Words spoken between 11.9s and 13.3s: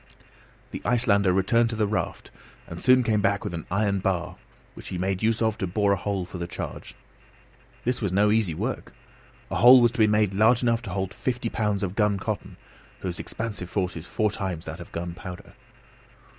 guncotton, whose